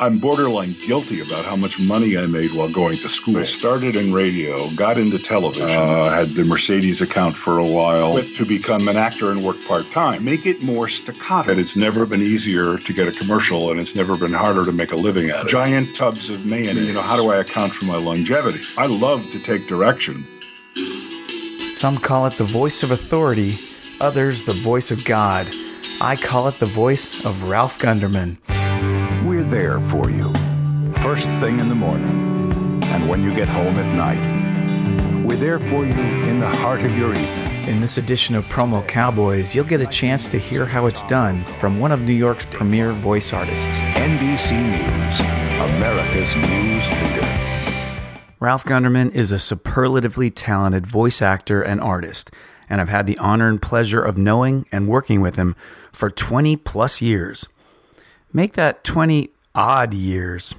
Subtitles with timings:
[0.00, 3.38] I'm borderline guilty about how much money I made while going to school.
[3.38, 8.12] I started in radio, got into television, uh, had the Mercedes account for a while,
[8.12, 10.24] quit to become an actor and work part time.
[10.24, 11.50] Make it more staccato.
[11.50, 14.72] And it's never been easier to get a commercial, and it's never been harder to
[14.72, 15.48] make a living at it.
[15.48, 16.86] Giant tubs of mayonnaise.
[16.86, 18.60] You know, how do I account for my longevity?
[18.76, 20.24] I love to take direction.
[21.74, 23.58] Some call it the voice of authority,
[24.00, 25.48] others the voice of God.
[26.00, 28.36] I call it the voice of Ralph Gunderman.
[29.50, 30.30] There for you.
[30.98, 35.24] First thing in the morning, and when you get home at night.
[35.24, 37.64] We're there for you in the heart of your evening.
[37.66, 41.46] In this edition of Promo Cowboys, you'll get a chance to hear how it's done
[41.60, 43.78] from one of New York's premier voice artists.
[43.78, 47.26] NBC News, America's news leader.
[48.40, 52.30] Ralph Gunderman is a superlatively talented voice actor and artist,
[52.68, 55.56] and I've had the honor and pleasure of knowing and working with him
[55.90, 57.48] for 20 plus years.
[58.30, 60.54] Make that 20 odd years.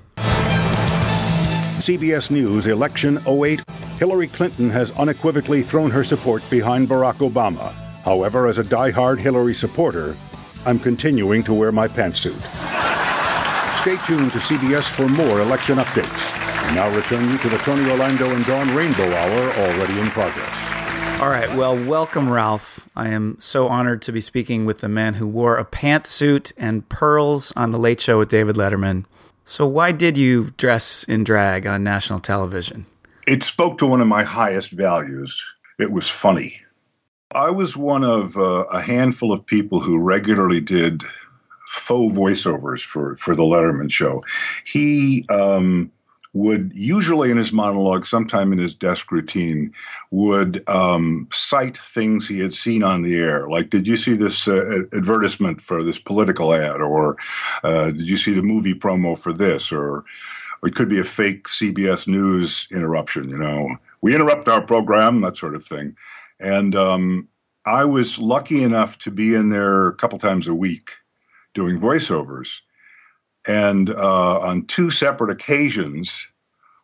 [1.80, 3.64] CBS News Election 08
[3.98, 7.72] Hillary Clinton has unequivocally thrown her support behind Barack Obama.
[8.04, 10.18] However, as a die-hard Hillary supporter,
[10.66, 12.40] I'm continuing to wear my pantsuit.
[13.78, 16.36] Stay tuned to CBS for more election updates.
[16.68, 20.79] And now return you to the Tony Orlando and Dawn Rainbow Hour already in progress.
[21.20, 21.54] All right.
[21.54, 22.88] Well, welcome, Ralph.
[22.96, 26.88] I am so honored to be speaking with the man who wore a pantsuit and
[26.88, 29.04] pearls on The Late Show with David Letterman.
[29.44, 32.86] So, why did you dress in drag on national television?
[33.28, 35.44] It spoke to one of my highest values.
[35.78, 36.62] It was funny.
[37.36, 41.04] I was one of uh, a handful of people who regularly did
[41.68, 44.22] faux voiceovers for, for the Letterman show.
[44.64, 45.92] He um,
[46.34, 49.74] would usually in his monologue, sometime in his desk routine,
[50.12, 53.50] would um, cite things he had seen on the air.
[53.50, 57.18] Like, did you see this uh, advertisement for this political ad, or
[57.64, 60.06] uh, did you see the movie promo for this, or,
[60.62, 63.30] or it could be a fake CBS News interruption.
[63.30, 65.96] You know, we interrupt our program, that sort of thing.
[66.40, 67.28] And um,
[67.66, 70.92] I was lucky enough to be in there a couple times a week
[71.54, 72.62] doing voiceovers.
[73.48, 76.28] And uh, on two separate occasions,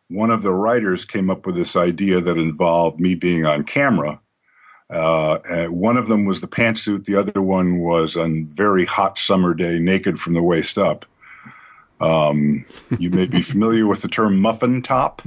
[0.08, 4.20] one of the writers came up with this idea that involved me being on camera.
[4.88, 7.04] Uh, one of them was the pantsuit.
[7.04, 11.04] The other one was on very hot summer day, naked from the waist up.
[12.00, 12.64] Um,
[12.98, 15.22] you may be familiar with the term muffin top.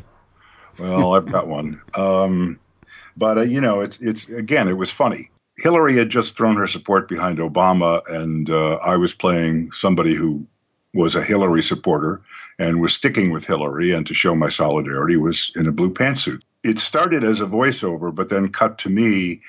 [0.77, 1.81] Well, I've got one.
[1.95, 2.59] Um,
[3.17, 5.29] but uh, you know, it's it's again, it was funny.
[5.57, 10.47] Hillary had just thrown her support behind Obama, and uh, I was playing somebody who
[10.93, 12.21] was a Hillary supporter
[12.57, 16.41] and was sticking with Hillary, and to show my solidarity, was in a blue pantsuit.
[16.63, 19.41] It started as a voiceover, but then cut to me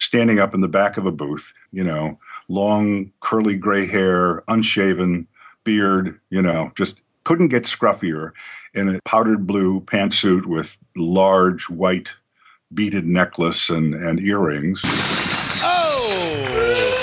[0.00, 2.18] standing up in the back of a booth, you know,
[2.48, 5.26] long, curly gray hair, unshaven,
[5.64, 8.30] beard, you know, just couldn't get scruffier
[8.74, 12.14] in a powdered blue pantsuit with large white
[12.72, 14.82] beaded necklace and, and earrings.
[15.64, 16.95] Oh!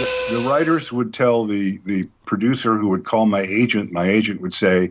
[0.00, 4.40] The, the, writers would tell the, the producer who would call my agent, my agent
[4.40, 4.90] would say,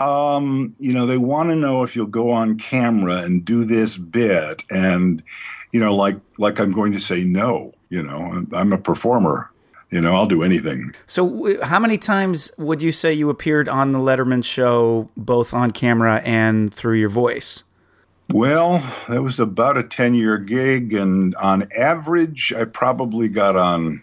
[0.00, 3.96] um, you know, they want to know if you'll go on camera and do this
[3.98, 4.62] bit.
[4.70, 5.22] And,
[5.72, 9.50] you know, like, like I'm going to say no, you know, I'm a performer.
[9.90, 10.92] You know, I'll do anything.
[11.06, 15.70] So, how many times would you say you appeared on the Letterman show, both on
[15.70, 17.62] camera and through your voice?
[18.30, 20.92] Well, that was about a 10 year gig.
[20.94, 24.02] And on average, I probably got on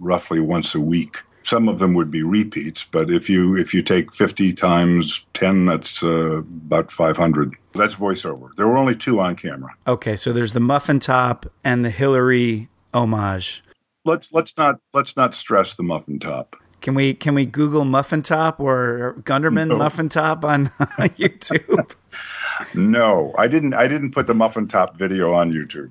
[0.00, 1.22] roughly once a week.
[1.42, 5.66] Some of them would be repeats, but if you if you take 50 times 10,
[5.66, 7.54] that's uh, about 500.
[7.72, 8.54] That's voiceover.
[8.56, 9.74] There were only two on camera.
[9.86, 13.62] Okay, so there's the muffin top and the Hillary homage.
[14.04, 16.56] Let's let's not let's not stress the muffin top.
[16.80, 19.78] Can we can we Google muffin top or Gunderman no.
[19.78, 20.66] muffin top on
[20.98, 21.94] YouTube?
[22.74, 23.74] no, I didn't.
[23.74, 25.90] I didn't put the muffin top video on YouTube.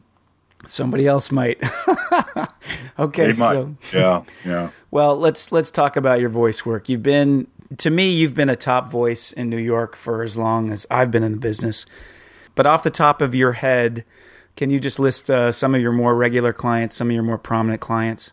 [0.65, 1.61] Somebody else might.
[2.99, 4.69] okay, so yeah, yeah.
[4.91, 6.89] Well, let's let's talk about your voice work.
[6.89, 7.47] You've been
[7.77, 11.11] to me, you've been a top voice in New York for as long as I've
[11.11, 11.85] been in the business.
[12.55, 14.03] But off the top of your head,
[14.57, 17.37] can you just list uh, some of your more regular clients, some of your more
[17.37, 18.31] prominent clients?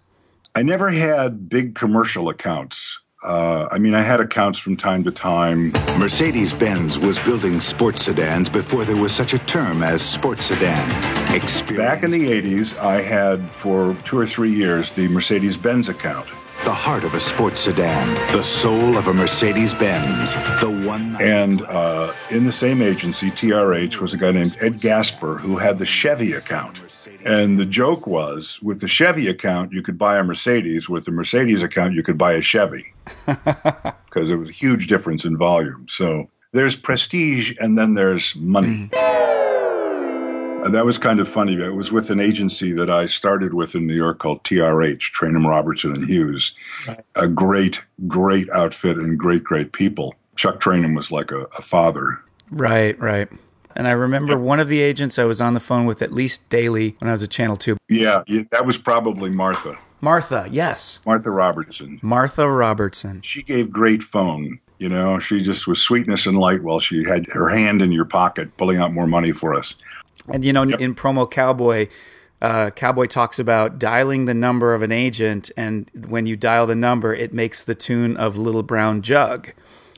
[0.54, 2.98] I never had big commercial accounts.
[3.24, 5.72] Uh, I mean, I had accounts from time to time.
[5.98, 11.34] Mercedes Benz was building sports sedans before there was such a term as sports sedan.
[11.34, 11.82] Experience.
[11.82, 16.28] Back in the 80s, I had for two or three years the Mercedes Benz account.
[16.64, 21.16] The heart of a sports sedan, the soul of a Mercedes Benz, the one.
[21.20, 25.78] And uh, in the same agency, TRH, was a guy named Ed Gasper who had
[25.78, 26.80] the Chevy account.
[27.26, 30.88] And the joke was with the Chevy account, you could buy a Mercedes.
[30.88, 32.94] With the Mercedes account, you could buy a Chevy
[33.26, 35.86] because there was a huge difference in volume.
[35.88, 38.88] So there's prestige and then there's money.
[38.92, 40.64] Mm-hmm.
[40.66, 41.54] And that was kind of funny.
[41.54, 45.48] It was with an agency that I started with in New York called TRH, Trainum
[45.48, 46.54] Robertson and Hughes.
[46.86, 47.00] Right.
[47.16, 50.14] A great, great outfit and great, great people.
[50.36, 52.20] Chuck Trainum was like a, a father.
[52.50, 53.28] Right, right.
[53.76, 54.38] And I remember yep.
[54.38, 57.12] one of the agents I was on the phone with at least daily when I
[57.12, 57.76] was at Channel 2.
[57.88, 59.78] Yeah, that was probably Martha.
[60.00, 61.00] Martha, yes.
[61.04, 62.00] Martha Robertson.
[62.02, 63.20] Martha Robertson.
[63.22, 64.60] She gave great phone.
[64.78, 68.04] You know, she just was sweetness and light while she had her hand in your
[68.04, 69.76] pocket pulling out more money for us.
[70.28, 70.80] And, you know, yep.
[70.80, 71.88] in Promo Cowboy,
[72.42, 76.74] uh, Cowboy talks about dialing the number of an agent, and when you dial the
[76.74, 79.52] number, it makes the tune of Little Brown Jug.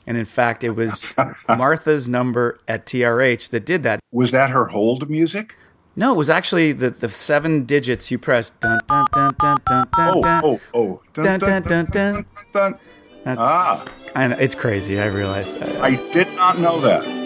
[0.07, 1.15] And in fact, it was
[1.47, 3.99] Martha's number at TRH that did that.
[4.11, 5.55] Was that her hold music?
[5.95, 8.59] No, it was actually the, the seven digits you pressed.
[8.59, 11.01] Dun, dun, dun, dun, dun, oh, dun, oh, oh.
[11.13, 12.79] Dun, dun, dun, dun, dun.
[13.25, 13.85] That's, ah.
[14.15, 14.99] I know, it's crazy.
[14.99, 15.81] I realized that.
[15.81, 17.18] I did not know that.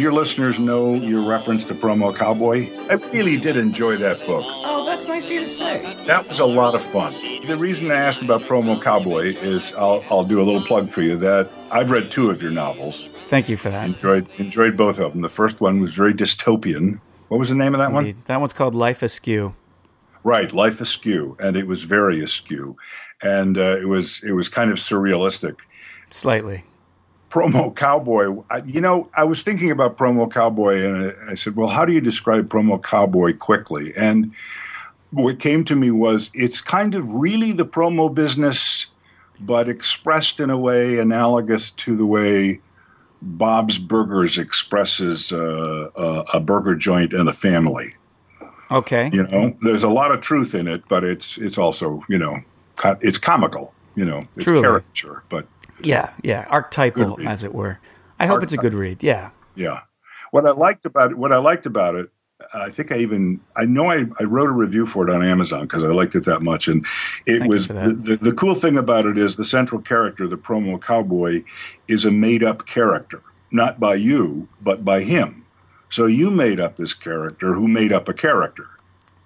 [0.00, 2.70] Do your listeners know your reference to Promo Cowboy?
[2.88, 5.94] I really did enjoy that book Oh, that's nice of you to say.
[6.06, 7.12] That was a lot of fun.
[7.46, 11.02] The reason I asked about Promo Cowboy is I'll, I'll do a little plug for
[11.02, 13.10] you that I've read two of your novels.
[13.28, 13.88] Thank you for that.
[13.88, 15.20] Enjoyed enjoyed both of them.
[15.20, 17.00] The first one was very dystopian.
[17.28, 18.14] What was the name of that Indeed.
[18.14, 18.24] one?
[18.24, 19.54] That one's called Life Askew.
[20.24, 22.78] Right, Life Askew, and it was very askew,
[23.22, 25.58] and uh, it was it was kind of surrealistic.
[26.08, 26.64] Slightly.
[27.30, 28.42] Promo Cowboy.
[28.50, 31.84] I, you know, I was thinking about Promo Cowboy, and I, I said, "Well, how
[31.84, 34.32] do you describe Promo Cowboy quickly?" And
[35.10, 38.88] what came to me was it's kind of really the promo business,
[39.38, 42.60] but expressed in a way analogous to the way
[43.22, 47.94] Bob's Burgers expresses uh, uh, a burger joint and a family.
[48.70, 52.18] Okay, you know, there's a lot of truth in it, but it's it's also you
[52.18, 52.38] know
[53.00, 53.74] it's comical.
[53.96, 54.62] You know, it's Truly.
[54.62, 55.46] caricature, but
[55.82, 57.78] yeah, yeah, archetypal as it were.
[58.18, 59.02] I hope it's a good read.
[59.02, 59.80] Yeah, yeah.
[60.30, 62.10] What I liked about it, what I liked about it
[62.54, 65.62] I think I even I know I, I wrote a review for it on Amazon
[65.62, 66.86] because I liked it that much, and
[67.26, 70.38] it Thank was the, the, the cool thing about it is the central character, the
[70.38, 71.42] promo cowboy,
[71.88, 75.44] is a made up character, not by you but by him.
[75.88, 78.68] So you made up this character who made up a character.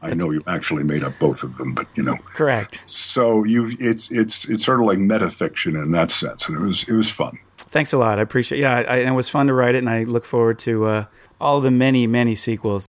[0.05, 2.83] I know you actually made up both of them, but you know, correct.
[2.85, 6.85] So you, it's it's it's sort of like metafiction in that sense, and it was
[6.87, 7.39] it was fun.
[7.57, 8.19] Thanks a lot.
[8.19, 8.61] I appreciate.
[8.61, 11.05] Yeah, I, it was fun to write it, and I look forward to uh,
[11.41, 12.87] all the many many sequels.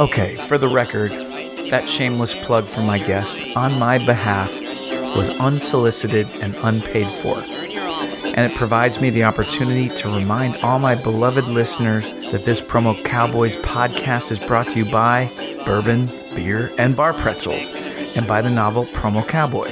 [0.00, 1.12] Okay, for the record,
[1.70, 4.52] that shameless plug from my guest on my behalf
[5.16, 7.40] was unsolicited and unpaid for.
[8.34, 13.02] And it provides me the opportunity to remind all my beloved listeners that this Promo
[13.04, 15.30] Cowboys podcast is brought to you by
[15.64, 17.70] bourbon, beer, and bar pretzels,
[18.16, 19.70] and by the novel Promo Cowboy,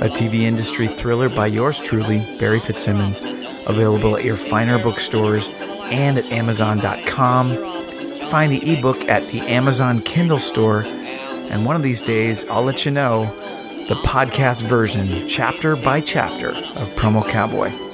[0.00, 3.20] a TV industry thriller by yours truly, Barry Fitzsimmons,
[3.66, 5.48] available at your finer bookstores
[5.90, 7.82] and at Amazon.com
[8.32, 12.86] find the ebook at the Amazon Kindle store, and one of these days I'll let
[12.86, 13.26] you know
[13.88, 17.91] the podcast version, chapter by chapter, of Promo Cowboy.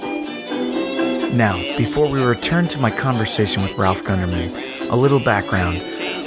[1.32, 5.82] Now, before we return to my conversation with Ralph Gunderman, a little background.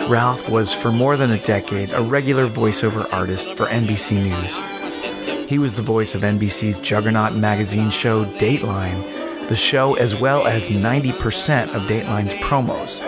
[0.10, 5.50] Ralph was for more than a decade a regular voiceover artist for NBC News.
[5.50, 10.70] He was the voice of NBC's juggernaut magazine show Dateline, the show as well as
[10.70, 13.02] 90% of Dateline's promos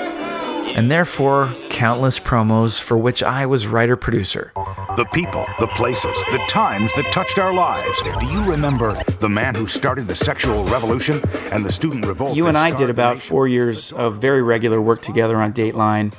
[0.76, 4.52] and therefore countless promos for which I was writer producer.
[4.96, 8.00] The people, the places, the times that touched our lives.
[8.20, 11.20] Do you remember the man who started the sexual revolution
[11.52, 12.36] and the student revolt?
[12.36, 16.14] You and I did about four years of very regular work together on Dateline,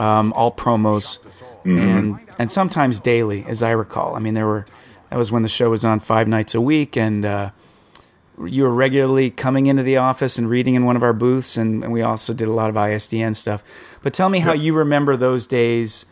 [0.00, 1.18] um, all promos,
[1.64, 1.78] mm-hmm.
[1.78, 4.16] and and sometimes daily, as I recall.
[4.16, 4.66] I mean, there were
[5.10, 7.50] that was when the show was on five nights a week, and uh,
[8.44, 11.84] you were regularly coming into the office and reading in one of our booths, and,
[11.84, 13.62] and we also did a lot of ISDN stuff.
[14.02, 16.06] But tell me how you remember those days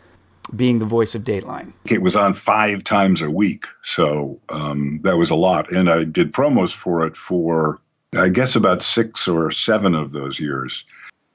[0.54, 1.72] being the voice of Dateline.
[1.86, 5.70] It was on five times a week, so um, that was a lot.
[5.72, 7.80] And I did promos for it for,
[8.16, 10.84] I guess, about six or seven of those years.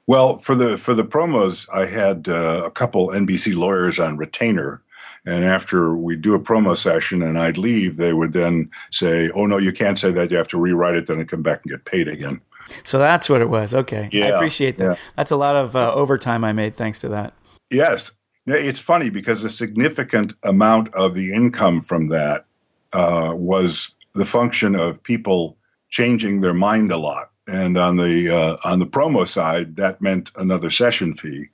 [0.06, 4.82] Well, for the for the promos, I had uh, a couple NBC lawyers on retainer
[5.26, 9.46] and after we do a promo session and I'd leave, they would then say, "Oh
[9.46, 10.30] no, you can't say that.
[10.30, 12.40] You have to rewrite it, then and come back and get paid again."
[12.84, 13.74] So that's what it was.
[13.74, 14.84] Okay, yeah, I appreciate that.
[14.84, 14.96] Yeah.
[15.16, 17.34] That's a lot of uh, overtime I made thanks to that.
[17.70, 18.12] Yes,
[18.50, 22.44] it's funny because a significant amount of the income from that
[22.92, 25.56] uh, was the function of people
[25.88, 27.28] changing their mind a lot.
[27.46, 31.46] And on the uh, on the promo side, that meant another session fee.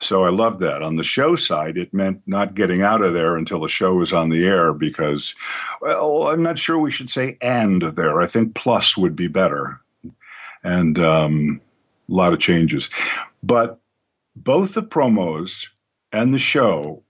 [0.00, 0.82] So I loved that.
[0.82, 4.12] On the show side, it meant not getting out of there until the show was
[4.12, 5.34] on the air because,
[5.82, 8.20] well, I'm not sure we should say and there.
[8.20, 9.80] I think plus would be better.
[10.64, 11.60] And um,
[12.10, 12.88] a lot of changes.
[13.42, 13.78] But
[14.34, 15.68] both the promos
[16.12, 17.02] and the show,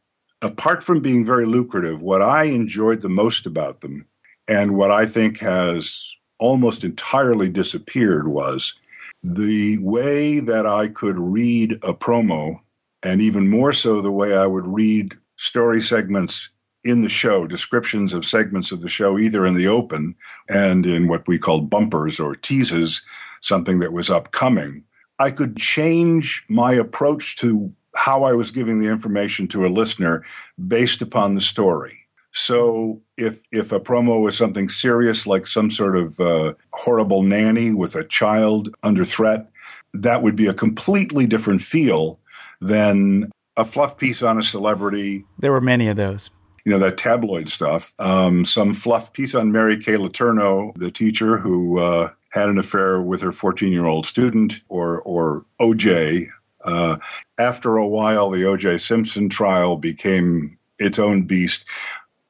[0.42, 4.06] apart from being very lucrative, what I enjoyed the most about them
[4.48, 8.74] and what I think has almost entirely disappeared was
[9.22, 12.60] the way that I could read a promo,
[13.02, 16.50] and even more so the way I would read story segments
[16.82, 20.14] in the show, descriptions of segments of the show, either in the open
[20.48, 23.02] and in what we called bumpers or teases,
[23.40, 24.84] something that was upcoming.
[25.18, 30.24] I could change my approach to how I was giving the information to a listener
[30.68, 32.06] based upon the story.
[32.32, 37.74] So if if a promo was something serious, like some sort of uh, horrible nanny
[37.74, 39.50] with a child under threat,
[39.92, 42.20] that would be a completely different feel
[42.60, 45.24] than a fluff piece on a celebrity.
[45.38, 46.30] There were many of those.
[46.64, 47.94] You know that tabloid stuff.
[47.98, 53.02] Um, some fluff piece on Mary Kay Letourneau, the teacher who uh, had an affair
[53.02, 56.28] with her 14 year old student, or or OJ.
[56.64, 56.96] Uh,
[57.38, 61.64] after a while, the OJ Simpson trial became its own beast.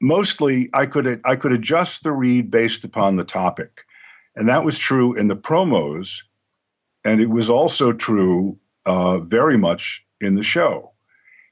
[0.01, 3.85] Mostly, I could I could adjust the read based upon the topic,
[4.35, 6.23] and that was true in the promos,
[7.05, 10.93] and it was also true uh, very much in the show.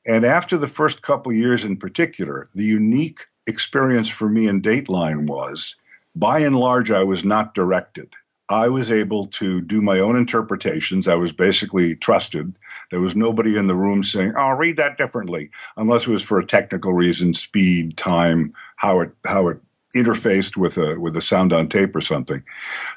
[0.06, 5.26] And after the first couple years, in particular, the unique experience for me in Dateline
[5.26, 5.76] was,
[6.16, 8.14] by and large, I was not directed.
[8.48, 11.06] I was able to do my own interpretations.
[11.06, 12.54] I was basically trusted.
[12.90, 16.38] There was nobody in the room saying, "Oh, read that differently," unless it was for
[16.38, 19.58] a technical reason, speed, time, how it how it
[19.94, 22.42] interfaced with a with a sound on tape or something,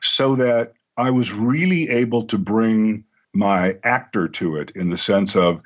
[0.01, 5.35] so that I was really able to bring my actor to it in the sense
[5.35, 5.61] of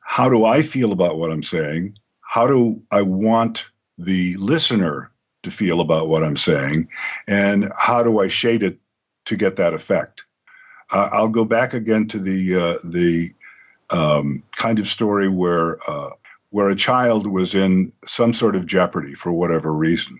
[0.00, 1.96] how do I feel about what I'm saying?
[2.20, 5.10] How do I want the listener
[5.42, 6.88] to feel about what I'm saying?
[7.26, 8.78] And how do I shade it
[9.26, 10.24] to get that effect.
[10.92, 13.30] Uh, I'll go back again to the uh, the
[13.92, 16.10] um, kind of story where uh,
[16.50, 20.18] where a child was in some sort of jeopardy for whatever reason,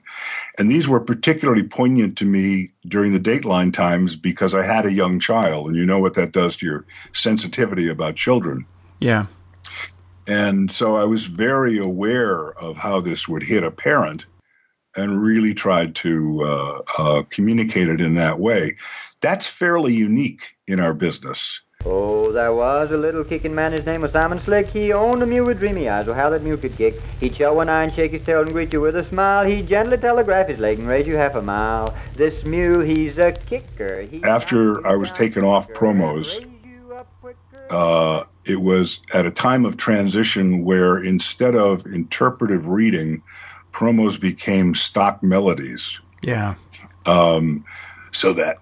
[0.58, 4.92] and these were particularly poignant to me during the Dateline times because I had a
[4.92, 8.66] young child, and you know what that does to your sensitivity about children.
[8.98, 9.26] Yeah.
[10.26, 14.26] And so I was very aware of how this would hit a parent
[14.96, 18.76] and really tried to uh, uh, communicate it in that way.
[19.20, 21.62] That's fairly unique in our business.
[21.84, 24.68] Oh, there was a little kicking man, his name was Simon Slick.
[24.68, 26.94] He owned a mule with dreamy eyes, oh how that mule could kick.
[27.18, 29.44] He'd show one eye and shake his tail and greet you with a smile.
[29.44, 31.94] He'd gently telegraph his leg and raise you half a mile.
[32.14, 34.02] This mule, he's a kicker.
[34.02, 36.46] He's After I was taken off promos,
[37.70, 43.22] uh, it was at a time of transition where instead of interpretive reading,
[43.72, 46.00] promos became stock melodies.
[46.22, 46.54] Yeah.
[47.06, 47.64] Um,
[48.12, 48.58] so that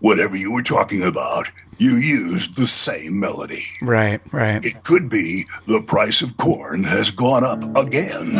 [0.00, 3.64] whatever you were talking about, you used the same melody.
[3.82, 4.64] Right, right.
[4.64, 8.38] It could be the price of corn has gone up again.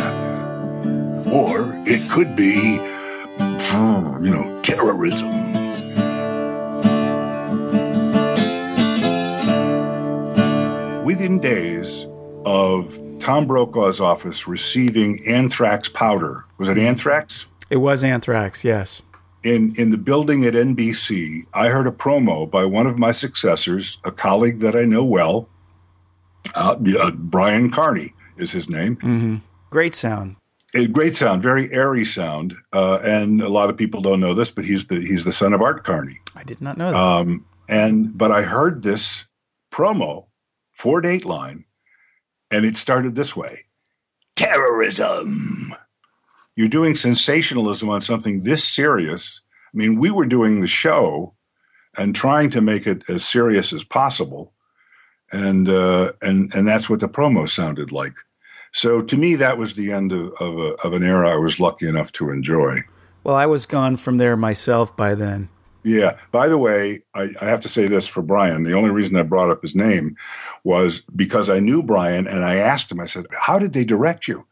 [1.31, 2.79] Or it could be,
[4.23, 5.33] you know, terrorism.
[11.03, 12.05] Within days
[12.45, 16.45] of Tom Brokaw's office receiving anthrax powder.
[16.57, 17.47] Was it anthrax?
[17.69, 19.01] It was anthrax, yes.
[19.43, 23.99] In, in the building at NBC, I heard a promo by one of my successors,
[24.03, 25.47] a colleague that I know well.
[26.55, 28.97] Uh, uh, Brian Carney is his name.
[28.97, 29.35] Mm-hmm.
[29.69, 30.37] Great sound.
[30.75, 34.51] A great sound, very airy sound, uh, and a lot of people don't know this,
[34.51, 36.19] but he's the he's the son of Art Carney.
[36.35, 36.97] I did not know that.
[36.97, 39.25] Um, and but I heard this
[39.71, 40.25] promo
[40.71, 41.63] for Dateline
[42.51, 43.65] and it started this way
[44.35, 45.73] terrorism.
[46.57, 49.41] You're doing sensationalism on something this serious.
[49.73, 51.31] I mean, we were doing the show
[51.95, 54.53] and trying to make it as serious as possible.
[55.31, 58.15] And, uh, and, and that's what the promo sounded like.
[58.71, 61.59] So to me, that was the end of, of, a, of an era I was
[61.59, 62.79] lucky enough to enjoy.
[63.23, 65.49] Well, I was gone from there myself by then.
[65.83, 66.17] Yeah.
[66.31, 68.63] By the way, I, I, have to say this for Brian.
[68.63, 70.17] The only reason I brought up his name
[70.63, 74.27] was because I knew Brian and I asked him, I said, How did they direct
[74.27, 74.47] you?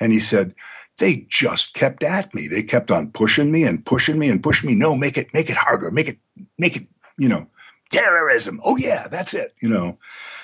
[0.00, 0.54] And he said,
[0.98, 2.46] They just kept at me.
[2.46, 4.74] They kept on pushing me and pushing me and pushing me.
[4.74, 5.90] No, make it, make it harder.
[5.90, 6.18] Make it,
[6.58, 7.48] make it, you know,
[7.90, 8.60] terrorism.
[8.64, 9.98] Oh, yeah, that's it, you know,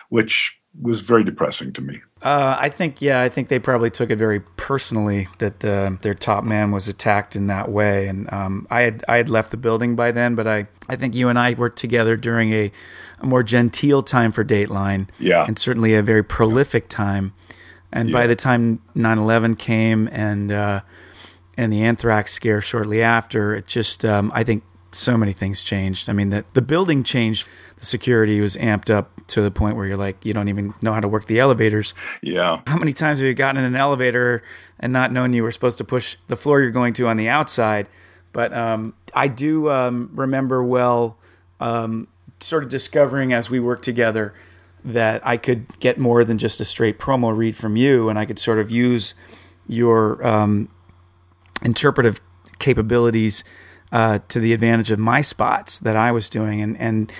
[0.08, 2.00] which was very depressing to me.
[2.22, 6.14] Uh, I think, yeah, I think they probably took it very personally that the, their
[6.14, 8.08] top man was attacked in that way.
[8.08, 11.14] And um, I had I had left the building by then, but I, I think
[11.14, 12.72] you and I worked together during a,
[13.20, 15.08] a more genteel time for Dateline.
[15.18, 15.44] Yeah.
[15.46, 17.32] And certainly a very prolific time.
[17.92, 20.80] And by the time 9 11 came and, uh,
[21.56, 26.08] and the anthrax scare shortly after, it just, um, I think so many things changed.
[26.08, 27.48] I mean, the, the building changed.
[27.78, 30.92] The security was amped up to the point where you're like, you don't even know
[30.92, 31.94] how to work the elevators.
[32.22, 32.62] Yeah.
[32.66, 34.42] How many times have you gotten in an elevator
[34.80, 37.28] and not known you were supposed to push the floor you're going to on the
[37.28, 37.88] outside?
[38.32, 41.18] But um, I do um, remember well,
[41.60, 42.08] um,
[42.40, 44.34] sort of discovering as we worked together
[44.86, 48.24] that I could get more than just a straight promo read from you, and I
[48.24, 49.14] could sort of use
[49.66, 50.68] your um,
[51.62, 52.20] interpretive
[52.60, 53.42] capabilities
[53.90, 56.62] uh, to the advantage of my spots that I was doing.
[56.62, 57.12] And, and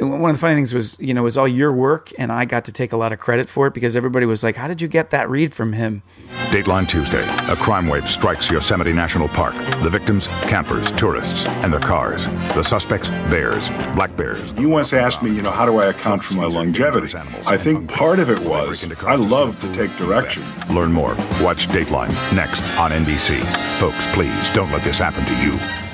[0.00, 2.44] one of the funny things was, you know, it was all your work, and I
[2.44, 4.80] got to take a lot of credit for it because everybody was like, "How did
[4.80, 6.02] you get that read from him?"
[6.50, 7.24] Dateline Tuesday.
[7.50, 9.54] A crime wave strikes Yosemite National Park.
[9.82, 12.24] The victims, campers, tourists, and their cars.
[12.54, 14.58] The suspects, bears, black bears.
[14.58, 17.16] You once asked me, you know, how do I account for my longevity?
[17.46, 20.42] I think part of it was I love to take direction.
[20.70, 21.14] Learn more.
[21.40, 23.40] Watch Dateline next on NBC.
[23.78, 25.89] Folks, please don't let this happen to you.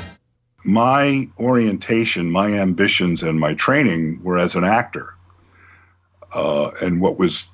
[0.67, 5.15] My orientation, my ambitions, and my training were as an actor.
[6.35, 7.51] Uh, and what was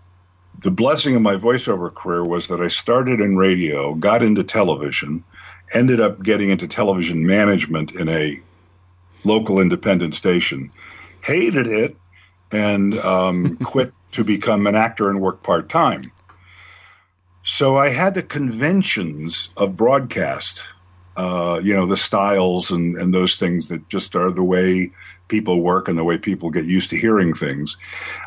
[0.58, 5.24] the blessing of my voiceover career was that I started in radio, got into television,
[5.74, 8.40] ended up getting into television management in a
[9.24, 10.70] local independent station,
[11.22, 11.96] hated it,
[12.50, 16.02] and um, quit to become an actor and work part time.
[17.42, 20.68] So I had the conventions of broadcast,
[21.16, 24.90] uh, you know, the styles and, and those things that just are the way
[25.28, 27.76] people work and the way people get used to hearing things.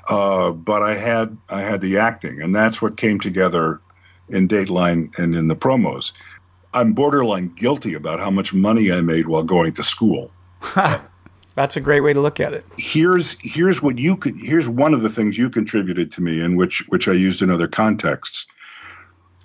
[0.09, 3.81] Uh, but I had I had the acting, and that's what came together
[4.29, 6.11] in Dateline and in the promos.
[6.73, 10.31] I'm borderline guilty about how much money I made while going to school.
[11.55, 12.65] That's a great way to look at it.
[12.77, 16.57] here's here's what you could here's one of the things you contributed to me and
[16.57, 18.45] which which I used in other contexts.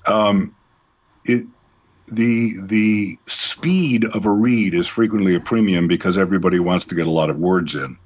[0.09, 0.56] Um,
[1.25, 1.47] it
[2.11, 7.07] the the speed of a read is frequently a premium because everybody wants to get
[7.07, 7.99] a lot of words in.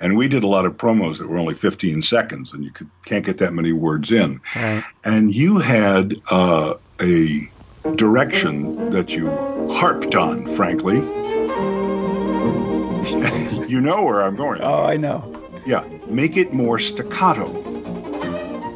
[0.00, 2.90] And we did a lot of promos that were only 15 seconds, and you could,
[3.04, 4.40] can't get that many words in.
[4.56, 4.82] Right.
[5.04, 7.48] And you had uh, a
[7.94, 9.30] direction that you
[9.70, 10.96] harped on, frankly.
[13.68, 14.60] you know where I'm going.
[14.62, 15.28] Oh, I know.
[15.64, 17.71] Yeah, make it more staccato.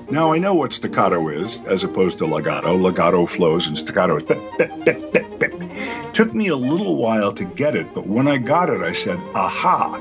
[0.09, 2.77] Now I know what staccato is, as opposed to legato.
[2.77, 4.23] Legato flows and staccato is.
[4.23, 6.15] bit, bit, bit, bit, bit.
[6.15, 9.19] Took me a little while to get it, but when I got it, I said,
[9.35, 10.01] "Aha!"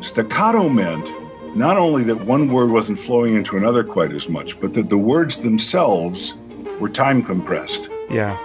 [0.00, 1.12] Staccato meant
[1.56, 4.98] not only that one word wasn't flowing into another quite as much, but that the
[4.98, 6.34] words themselves
[6.80, 7.88] were time compressed.
[8.10, 8.36] Yeah.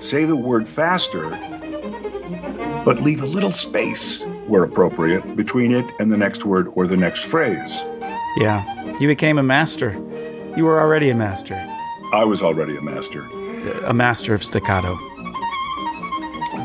[0.00, 1.30] Say the word faster,
[2.84, 6.96] but leave a little space where appropriate between it and the next word or the
[6.96, 7.84] next phrase.
[8.38, 8.64] Yeah.
[8.98, 10.02] You became a master.
[10.58, 11.54] You were already a master.
[12.12, 13.22] I was already a master.
[13.84, 14.98] A master of staccato.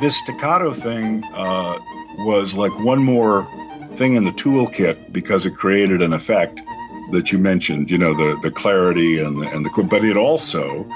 [0.01, 1.77] This staccato thing uh,
[2.17, 3.47] was like one more
[3.93, 6.63] thing in the toolkit because it created an effect
[7.11, 7.91] that you mentioned.
[7.91, 10.87] You know, the the clarity and the, and the but it also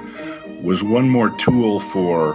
[0.63, 2.33] was one more tool for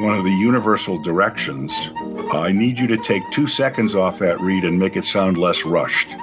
[0.00, 1.90] one of the universal directions.
[2.32, 5.66] I need you to take two seconds off that read and make it sound less
[5.66, 6.16] rushed.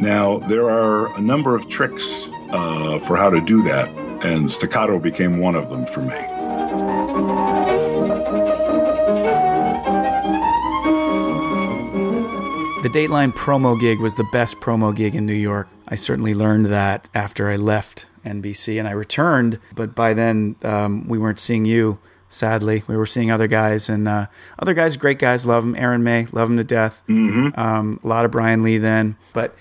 [0.00, 3.88] Now, there are a number of tricks uh, for how to do that,
[4.24, 6.26] and staccato became one of them for me.
[12.82, 15.68] The Dateline promo gig was the best promo gig in New York.
[15.86, 21.06] I certainly learned that after I left NBC and I returned, but by then um,
[21.06, 21.98] we weren't seeing you.
[22.30, 25.74] Sadly, we were seeing other guys, and uh, other guys, great guys, love him.
[25.74, 27.02] Aaron May, love him to death.
[27.08, 27.60] Mm-hmm.
[27.60, 29.54] Um, a lot of Brian Lee then, but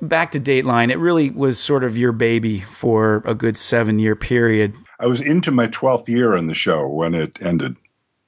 [0.00, 4.16] back to Dateline, it really was sort of your baby for a good seven year
[4.16, 4.74] period.
[4.98, 7.76] I was into my 12th year on the show when it ended.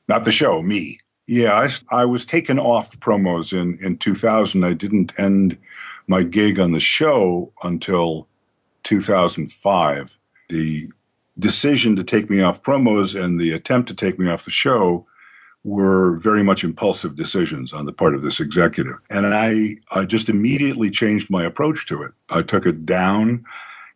[0.09, 1.01] Not the show, me.
[1.27, 4.65] Yeah, I, I was taken off promos in, in 2000.
[4.65, 5.59] I didn't end
[6.07, 8.27] my gig on the show until
[8.85, 10.19] 2005.
[10.49, 10.85] The
[11.39, 15.07] decision to take me off promos and the attempt to take me off the show
[15.65, 18.97] were very much impulsive decisions on the part of this executive.
[19.11, 22.13] And I, I just immediately changed my approach to it.
[22.31, 23.45] I took it down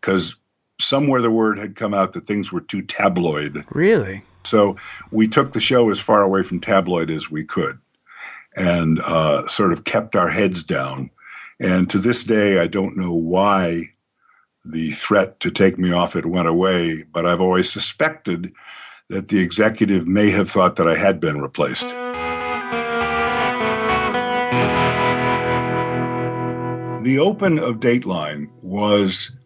[0.00, 0.36] because
[0.80, 3.64] somewhere the word had come out that things were too tabloid.
[3.70, 4.22] Really?
[4.44, 4.76] So
[5.10, 7.78] we took the show as far away from tabloid as we could
[8.54, 11.10] and uh, sort of kept our heads down.
[11.60, 13.84] And to this day, I don't know why
[14.64, 18.52] the threat to take me off it went away, but I've always suspected
[19.08, 21.88] that the executive may have thought that I had been replaced.
[27.02, 29.36] The open of Dateline was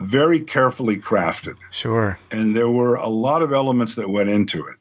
[0.00, 1.54] very carefully crafted.
[1.70, 2.18] Sure.
[2.30, 4.78] And there were a lot of elements that went into it.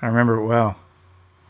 [0.00, 0.76] I remember it well.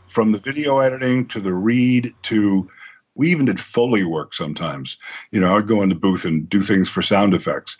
[0.07, 2.67] From the video editing to the read to
[3.15, 4.97] we even did foley work sometimes.
[5.31, 7.77] You know, I'd go in the booth and do things for sound effects.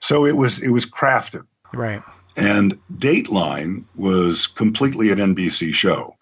[0.00, 1.46] So it was it was crafted.
[1.72, 2.02] Right.
[2.36, 6.16] And Dateline was completely an NBC show.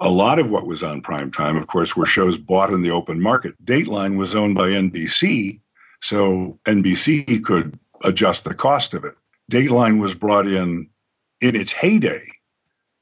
[0.00, 2.90] A lot of what was on prime time, of course, were shows bought in the
[2.90, 3.54] open market.
[3.64, 5.60] Dateline was owned by NBC,
[6.00, 9.14] so NBC could adjust the cost of it.
[9.50, 10.88] Dateline was brought in
[11.40, 12.22] in its heyday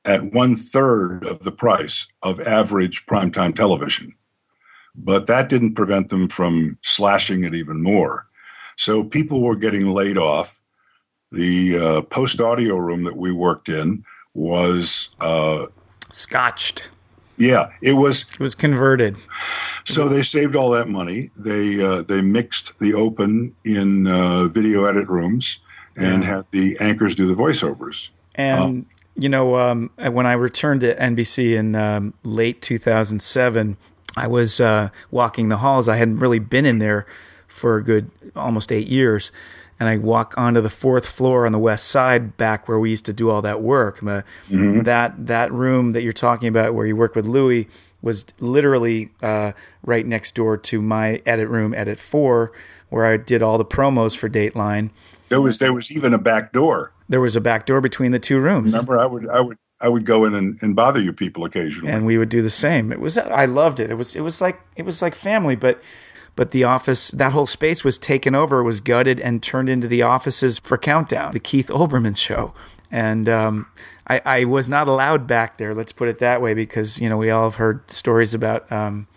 [0.06, 4.14] at one third of the price of average primetime television.
[4.94, 8.26] But that didn't prevent them from slashing it even more.
[8.76, 10.60] So people were getting laid off.
[11.32, 15.66] The uh, post audio room that we worked in was uh,
[16.10, 16.88] scotched.
[17.36, 18.24] Yeah, it was.
[18.32, 19.16] It was converted.
[19.84, 21.30] So they saved all that money.
[21.36, 25.60] They uh, they mixed the open in uh, video edit rooms
[25.96, 26.36] and yeah.
[26.36, 28.08] had the anchors do the voiceovers.
[28.34, 28.86] And um,
[29.16, 33.76] you know, um, when I returned to NBC in um, late 2007,
[34.16, 35.88] I was uh, walking the halls.
[35.88, 37.06] I hadn't really been in there
[37.48, 39.32] for a good almost eight years.
[39.78, 43.04] And I walk onto the fourth floor on the west side, back where we used
[43.06, 44.00] to do all that work.
[44.00, 44.82] Mm-hmm.
[44.82, 47.68] That that room that you're talking about, where you work with Louis,
[48.00, 52.52] was literally uh, right next door to my edit room, Edit Four,
[52.88, 54.90] where I did all the promos for Dateline.
[55.28, 56.92] There was there was even a back door.
[57.08, 58.72] There was a back door between the two rooms.
[58.72, 61.92] Remember, I would I would I would go in and, and bother you people occasionally,
[61.92, 62.92] and we would do the same.
[62.92, 63.90] It was I loved it.
[63.90, 65.82] It was it was like it was like family, but
[66.36, 70.02] but the office that whole space was taken over, was gutted, and turned into the
[70.02, 72.52] offices for Countdown, the Keith Olbermann show.
[72.90, 73.66] And um,
[74.06, 75.74] I, I, was not allowed back there.
[75.74, 78.70] Let's put it that way, because you know we all have heard stories about.
[78.70, 79.08] Um,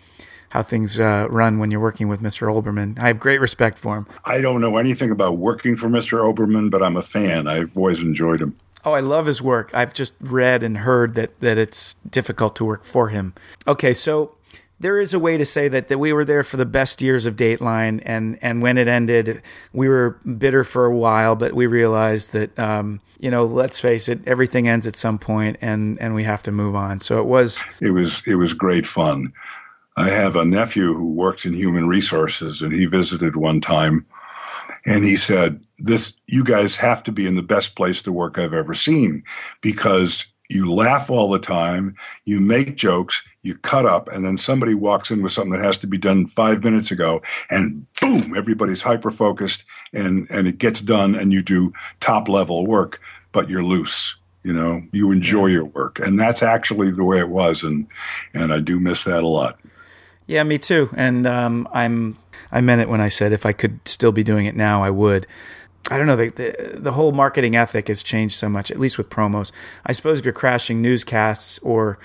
[0.50, 2.52] how things uh, run when you're working with Mr.
[2.52, 2.98] Olbermann.
[2.98, 4.06] I have great respect for him.
[4.24, 6.18] I don't know anything about working for Mr.
[6.18, 7.46] Olbermann, but I'm a fan.
[7.46, 8.56] I've always enjoyed him.
[8.84, 9.70] Oh, I love his work.
[9.74, 13.34] I've just read and heard that that it's difficult to work for him.
[13.68, 14.34] Okay, so
[14.80, 17.26] there is a way to say that, that we were there for the best years
[17.26, 19.42] of Dateline, and, and when it ended,
[19.74, 24.08] we were bitter for a while, but we realized that, um, you know, let's face
[24.08, 26.98] it, everything ends at some point, and, and we have to move on.
[26.98, 29.34] So it was it was it was great fun.
[29.98, 34.06] I have a nephew who works in human resources, and he visited one time,
[34.86, 38.38] and he said, "This you guys have to be in the best place to work
[38.38, 39.22] I've ever seen
[39.60, 44.74] because." You laugh all the time, you make jokes, you cut up, and then somebody
[44.74, 48.82] walks in with something that has to be done five minutes ago, and boom, everybody's
[48.82, 53.00] hyper focused, and and it gets done, and you do top level work,
[53.32, 54.16] but you're loose.
[54.42, 57.86] You know, you enjoy your work, and that's actually the way it was, and
[58.34, 59.58] and I do miss that a lot.
[60.26, 60.90] Yeah, me too.
[60.96, 62.16] And um, I'm
[62.52, 64.90] I meant it when I said if I could still be doing it now, I
[64.90, 65.26] would.
[65.90, 68.96] I don't know the, the, the whole marketing ethic has changed so much, at least
[68.96, 69.50] with promos.
[69.84, 71.98] I suppose if you're crashing newscasts or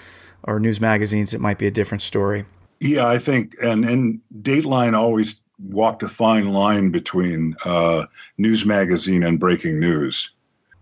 [0.45, 2.45] or news magazines, it might be a different story.
[2.79, 8.05] Yeah, I think, and and Dateline always walked a fine line between uh,
[8.37, 10.31] news magazine and breaking news.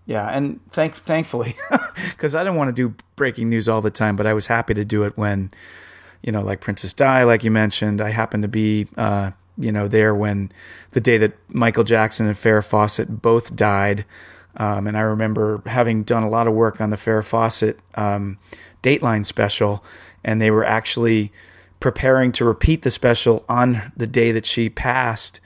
[0.06, 1.56] Yeah, and thank thankfully,
[2.10, 4.74] because I didn't want to do breaking news all the time, but I was happy
[4.74, 5.52] to do it when,
[6.22, 8.02] you know, like Princess Di, like you mentioned.
[8.02, 10.52] I happened to be, uh, you know, there when
[10.92, 14.06] the day that Michael Jackson and Farrah Fawcett both died.
[14.58, 18.38] Um, and I remember having done a lot of work on the Farrah Fawcett um,
[18.84, 19.84] Dateline special,
[20.24, 21.32] and they were actually
[21.80, 25.42] preparing to repeat the special on the day that she passed.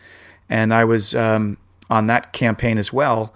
[0.50, 1.58] And I was um,
[1.90, 3.34] on that campaign as well.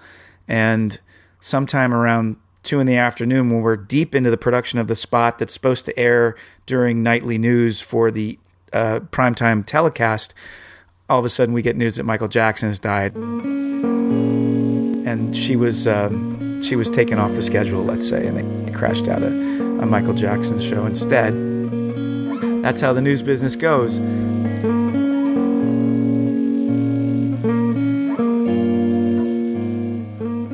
[0.48, 1.00] And
[1.40, 5.40] sometime around two in the afternoon, when we're deep into the production of the spot
[5.40, 8.38] that's supposed to air during nightly news for the
[8.74, 10.34] uh, primetime telecast,
[11.10, 13.16] all of a sudden we get news that Michael Jackson has died.
[15.06, 15.88] And she was.
[15.88, 19.86] Um, she was taken off the schedule, let's say, and they crashed out a, a
[19.86, 21.34] Michael Jackson show instead.
[22.62, 24.00] That's how the news business goes.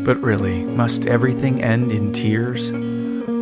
[0.06, 2.72] But really, must everything end in tears?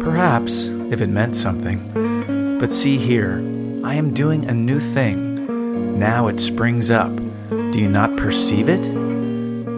[0.03, 2.57] Perhaps, if it meant something.
[2.59, 3.37] But see here,
[3.83, 5.99] I am doing a new thing.
[5.99, 7.15] Now it springs up.
[7.49, 8.87] Do you not perceive it?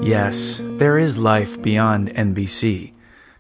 [0.02, 2.94] Yes, there is life beyond NBC.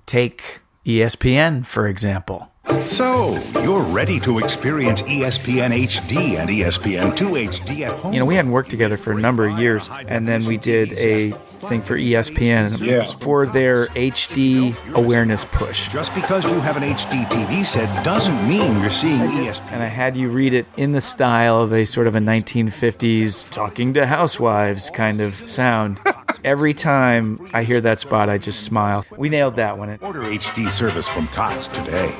[0.07, 2.51] Take ESPN, for example.
[2.81, 8.13] So, you're ready to experience ESPN HD and ESPN 2 HD at home.
[8.13, 10.93] You know, we hadn't worked together for a number of years, and then we did
[10.93, 13.03] a thing for ESPN Yeah.
[13.19, 15.87] for their HD awareness push.
[15.89, 19.71] Just because you have an HD TV set doesn't mean you're seeing ESPN.
[19.73, 23.49] And I had you read it in the style of a sort of a 1950s
[23.49, 25.99] talking to housewives kind of sound.
[26.43, 29.03] Every time I hear that spot, I just smile.
[29.17, 29.97] We nailed that one.
[30.01, 32.13] Order HD service from Cox today.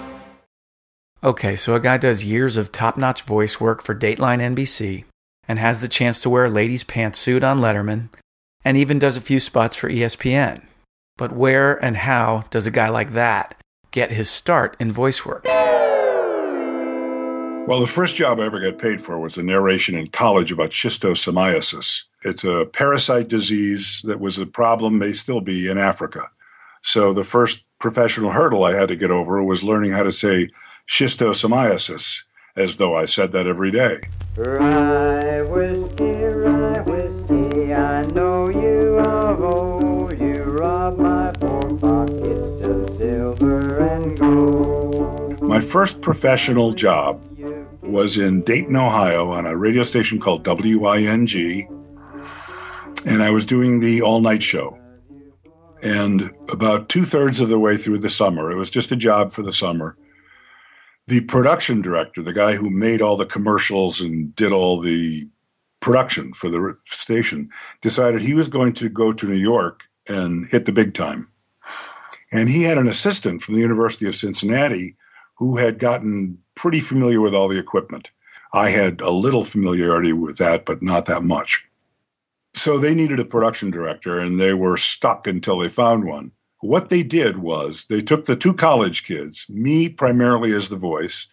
[1.24, 5.06] Okay, so a guy does years of top notch voice work for Dateline NBC
[5.48, 8.10] and has the chance to wear a ladies' pantsuit on Letterman
[8.64, 10.62] and even does a few spots for ESPN.
[11.18, 13.56] But where and how does a guy like that
[13.90, 15.46] get his start in voice work?
[17.68, 20.70] Well, the first job I ever got paid for was a narration in college about
[20.70, 22.04] schistosomiasis.
[22.24, 26.30] It's a parasite disease that was a problem, may still be, in Africa.
[26.84, 30.50] So the first professional hurdle I had to get over was learning how to say
[30.88, 32.24] schistosomiasis,
[32.56, 34.00] as though I said that every day.
[34.36, 40.20] Rye whiskey, rye whiskey, I know you of old.
[40.20, 45.42] You robbed my poor pockets of silver and gold.
[45.42, 47.24] My first professional job
[47.82, 51.68] was in Dayton, Ohio, on a radio station called WING,
[53.06, 54.78] and I was doing the all night show.
[55.84, 59.32] And about two thirds of the way through the summer, it was just a job
[59.32, 59.96] for the summer.
[61.08, 65.28] The production director, the guy who made all the commercials and did all the
[65.80, 67.50] production for the station,
[67.82, 71.30] decided he was going to go to New York and hit the big time.
[72.32, 74.96] And he had an assistant from the University of Cincinnati
[75.36, 78.12] who had gotten pretty familiar with all the equipment.
[78.54, 81.66] I had a little familiarity with that, but not that much.
[82.54, 86.32] So they needed a production director and they were stuck until they found one.
[86.62, 91.28] What they did was they took the two college kids, me primarily as the voice,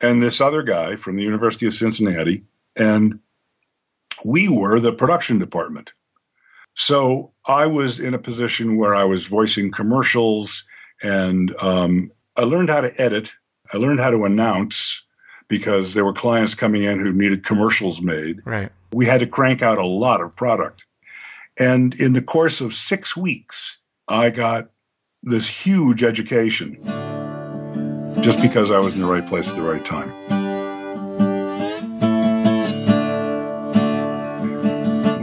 [0.00, 2.44] and this other guy from the University of Cincinnati,
[2.76, 3.18] and
[4.24, 5.92] we were the production department.
[6.74, 10.64] So I was in a position where I was voicing commercials
[11.02, 13.32] and um, I learned how to edit.
[13.72, 15.04] I learned how to announce
[15.48, 18.40] because there were clients coming in who needed commercials made.
[18.46, 18.70] Right.
[18.92, 20.86] We had to crank out a lot of product.
[21.58, 24.70] And in the course of six weeks, I got
[25.22, 26.76] this huge education
[28.20, 30.10] just because I was in the right place at the right time.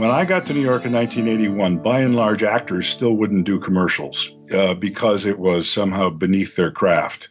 [0.00, 3.60] When I got to New York in 1981, by and large, actors still wouldn't do
[3.60, 7.28] commercials uh, because it was somehow beneath their craft.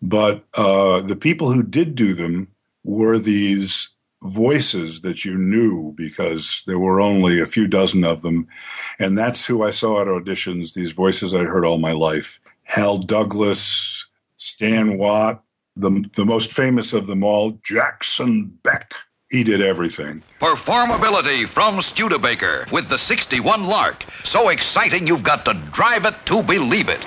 [0.00, 2.48] But uh, the people who did do them
[2.84, 3.91] were these
[4.22, 8.46] voices that you knew because there were only a few dozen of them.
[8.98, 12.40] And that's who I saw at auditions, these voices I'd heard all my life.
[12.64, 14.06] Hal Douglas,
[14.36, 15.42] Stan Watt,
[15.76, 18.94] the, the most famous of them all, Jackson Beck.
[19.30, 20.22] He did everything.
[20.40, 24.04] Performability from Studebaker with the 61 Lark.
[24.24, 27.04] So exciting you've got to drive it to believe it.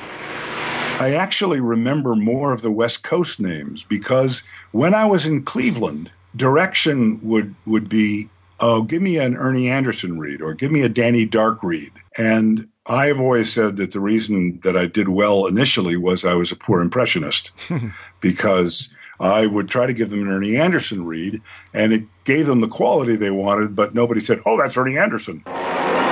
[0.98, 6.10] I actually remember more of the West Coast names because when I was in Cleveland,
[6.36, 10.90] direction would would be, oh, give me an Ernie Anderson read or give me a
[10.90, 11.92] Danny Dark read.
[12.18, 16.52] And I've always said that the reason that I did well initially was I was
[16.52, 17.52] a poor impressionist
[18.22, 21.42] because I would try to give them an Ernie Anderson read
[21.74, 25.44] and it gave them the quality they wanted, but nobody said, oh, that's Ernie Anderson.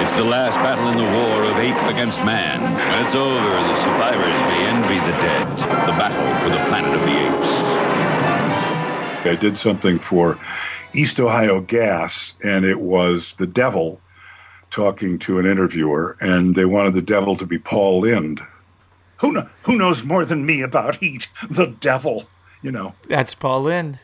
[0.03, 2.59] It's the last battle in the war of ape against man.
[2.59, 5.47] When it's over, the survivors may envy the dead.
[5.87, 7.22] The battle for the planet of the apes.
[9.25, 10.39] I did something for
[10.93, 14.01] East Ohio Gas, and it was the devil
[14.69, 18.41] talking to an interviewer, and they wanted the devil to be Paul Lynde.
[19.17, 21.29] Who, kn- who knows more than me about heat?
[21.49, 22.25] The devil,
[22.61, 22.95] you know.
[23.07, 23.99] That's Paul Lynde.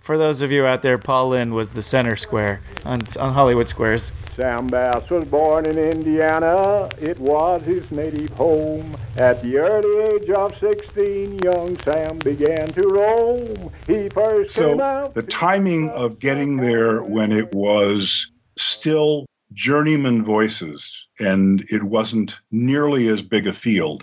[0.00, 3.68] For those of you out there, Paul Lynde was the center square on, on Hollywood
[3.68, 4.12] Squares.
[4.34, 6.88] Sam Bass was born in Indiana.
[6.98, 8.96] It was his native home.
[9.18, 13.70] At the early age of 16, young Sam began to roam.
[13.86, 15.14] He first came So out.
[15.14, 23.06] the timing of getting there when it was still journeyman voices and it wasn't nearly
[23.08, 24.02] as big a field.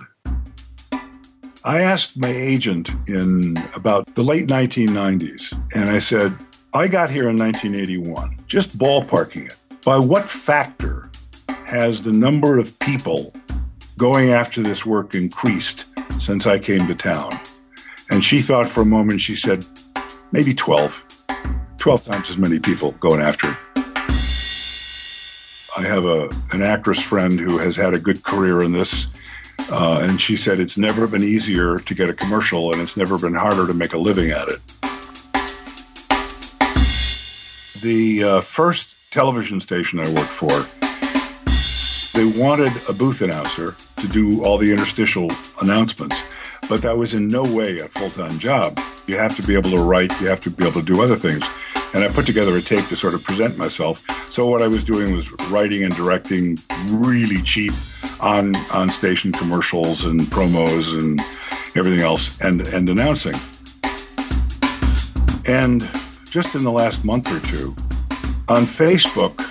[1.64, 6.38] I asked my agent in about the late 1990s, and I said,
[6.74, 9.56] I got here in 1981, just ballparking it.
[9.84, 11.10] By what factor
[11.66, 13.34] has the number of people
[13.98, 15.86] going after this work increased
[16.20, 17.40] since I came to town?
[18.10, 19.66] And she thought for a moment, she said,
[20.32, 21.04] maybe 12.
[21.78, 23.58] 12 times as many people going after it.
[25.78, 29.08] I have a, an actress friend who has had a good career in this,
[29.70, 33.18] Uh, and she said it's never been easier to get a commercial and it's never
[33.18, 34.62] been harder to make a living at it.
[37.82, 40.66] The uh, first television station I worked for,
[42.18, 46.24] they wanted a booth announcer to do all the interstitial announcements,
[46.70, 48.80] but that was in no way a full time job.
[49.06, 51.16] You have to be able to write, you have to be able to do other
[51.16, 51.48] things.
[51.94, 54.04] And I put together a tape to sort of present myself.
[54.32, 57.74] So what I was doing was writing and directing really cheap
[58.20, 61.20] on on station commercials and promos and
[61.78, 63.36] everything else and and announcing.
[65.46, 65.88] And
[66.38, 67.76] just in the last month or two,
[68.48, 69.42] on Facebook,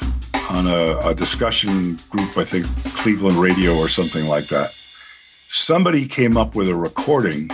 [0.53, 4.73] on a, a discussion group, I think Cleveland Radio or something like that,
[5.49, 7.51] somebody came up with a recording.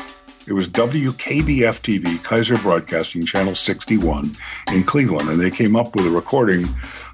[0.47, 4.37] It was WKBF TV, Kaiser Broadcasting, Channel 61
[4.71, 5.31] in Cleveland.
[5.31, 6.67] And they came up with a recording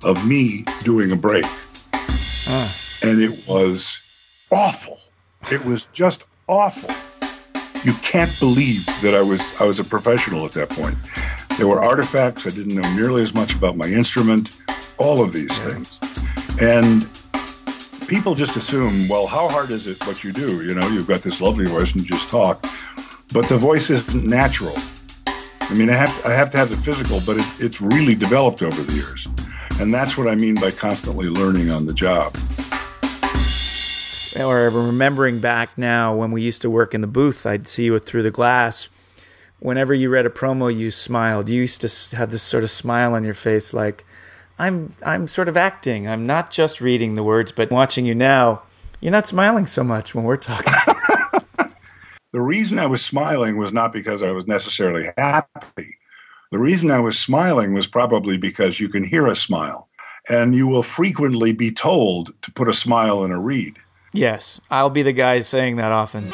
[0.03, 1.45] of me doing a break.
[1.95, 2.77] Ah.
[3.05, 4.01] And it was
[4.51, 4.99] awful.
[5.53, 6.93] It was just awful.
[7.85, 10.97] You can't believe that I was I was a professional at that point.
[11.59, 12.47] There were artifacts.
[12.47, 14.57] I didn't know nearly as much about my instrument,
[14.97, 15.99] all of these things.
[16.61, 17.09] And
[18.07, 20.65] people just assume, well, how hard is it what you do?
[20.65, 22.65] You know, you've got this lovely voice and you just talk.
[23.33, 24.77] But the voice isn't natural.
[25.27, 28.15] I mean, I have to, I have to have the physical, but it, it's really
[28.15, 29.27] developed over the years.
[29.81, 32.37] And that's what I mean by constantly learning on the job.
[34.41, 37.99] Or remembering back now when we used to work in the booth, I'd see you
[37.99, 38.87] through the glass.
[39.61, 41.49] Whenever you read a promo, you smiled.
[41.49, 44.05] You used to have this sort of smile on your face, like
[44.59, 46.09] I'm I'm sort of acting.
[46.09, 48.63] I'm not just reading the words, but watching you now,
[49.01, 50.73] you're not smiling so much when we're talking.
[52.33, 55.99] the reason I was smiling was not because I was necessarily happy.
[56.51, 59.89] The reason I was smiling was probably because you can hear a smile,
[60.29, 63.77] and you will frequently be told to put a smile in a read.
[64.13, 66.33] yes, I'll be the guy saying that often.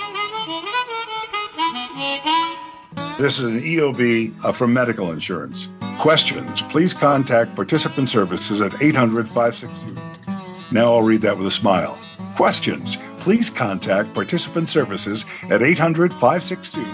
[3.17, 5.69] This is an EOB uh, from medical insurance.
[6.01, 9.95] Questions, please contact participant services at 800 562.
[10.73, 11.97] Now I'll read that with a smile.
[12.35, 16.85] Questions, please contact participant services at 800 562.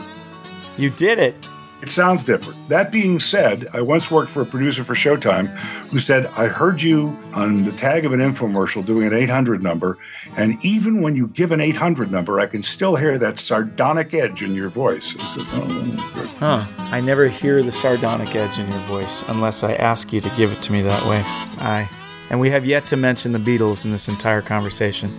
[0.76, 1.34] You did it.
[1.82, 2.68] It sounds different.
[2.68, 5.48] That being said, I once worked for a producer for Showtime
[5.88, 9.96] who said, I heard you on the tag of an infomercial doing an 800 number,
[10.36, 14.42] and even when you give an 800 number, I can still hear that sardonic edge
[14.42, 15.16] in your voice.
[15.18, 16.36] I said, oh.
[16.38, 16.66] Huh.
[16.78, 20.52] I never hear the sardonic edge in your voice unless I ask you to give
[20.52, 21.22] it to me that way.
[21.62, 21.88] Aye.
[22.28, 25.18] And we have yet to mention the Beatles in this entire conversation.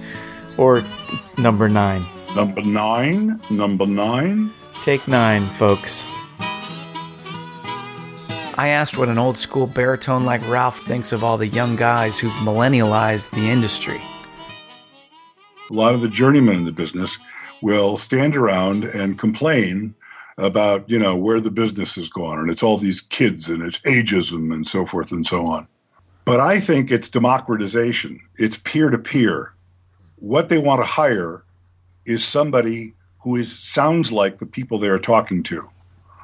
[0.57, 0.83] Or
[1.37, 2.05] number nine.
[2.35, 4.51] Number nine, number nine.
[4.81, 6.07] Take nine, folks.
[8.57, 12.19] I asked what an old school baritone like Ralph thinks of all the young guys
[12.19, 14.01] who've millennialized the industry.
[15.69, 17.17] A lot of the journeymen in the business
[17.61, 19.95] will stand around and complain
[20.37, 23.79] about, you know, where the business has gone And it's all these kids and it's
[23.79, 25.67] ageism and so forth and so on.
[26.25, 28.19] But I think it's democratization.
[28.35, 29.53] It's peer to peer.
[30.17, 31.43] What they want to hire
[32.05, 35.61] is somebody who is sounds like the people they are talking to.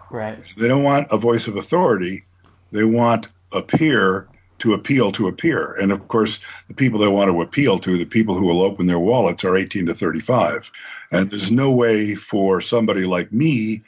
[0.10, 0.38] Right.
[0.60, 2.26] They don't want a voice of authority.
[2.72, 4.28] They want a peer
[4.60, 5.76] to appeal to a peer.
[5.80, 8.88] And of course, the people they want to appeal to, the people who will open
[8.88, 10.72] their wallets, are 18 to 35.
[11.12, 13.84] And there's no way for somebody like me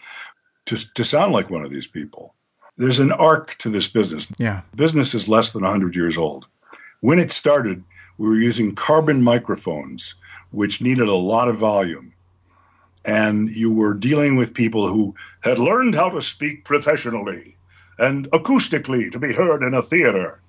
[0.65, 2.36] to, to sound like one of these people.
[2.77, 4.32] There's an arc to this business.
[4.38, 4.62] Yeah.
[4.75, 6.45] Business is less than 100 years old.
[7.01, 7.84] When it started,
[8.17, 10.15] we were using carbon microphones,
[10.51, 12.13] which needed a lot of volume.
[13.05, 17.55] And you were dealing with people who had learned how to speak professionally
[17.97, 20.39] and acoustically to be heard in a theater.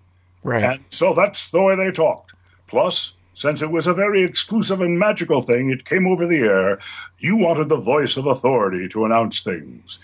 [0.42, 0.64] Right.
[0.64, 2.32] And so that's the way they talked.
[2.66, 6.78] Plus, since it was a very exclusive and magical thing, it came over the air.
[7.18, 9.98] You wanted the voice of authority to announce things.